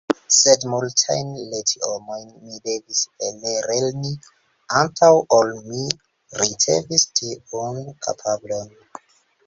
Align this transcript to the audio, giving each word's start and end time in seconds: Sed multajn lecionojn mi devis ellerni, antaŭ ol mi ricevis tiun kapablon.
Sed 0.35 0.63
multajn 0.69 1.27
lecionojn 1.49 2.23
mi 2.45 2.57
devis 2.69 3.03
ellerni, 3.29 4.13
antaŭ 4.83 5.13
ol 5.41 5.55
mi 5.69 5.87
ricevis 6.43 7.09
tiun 7.21 7.83
kapablon. 8.09 8.79